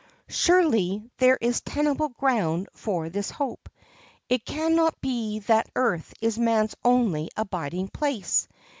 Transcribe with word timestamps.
Surely, 0.29 1.07
there 1.19 1.37
is 1.41 1.61
tenable 1.61 2.09
ground 2.09 2.67
for 2.73 3.07
this 3.09 3.29
hope! 3.29 3.69
It 4.29 4.43
can 4.45 4.73
not 4.75 4.99
be 4.99 5.41
that 5.41 5.69
earth 5.75 6.15
is 6.21 6.39
man's 6.39 6.73
only 6.83 7.29
abiding 7.37 7.89
place. 7.89 8.47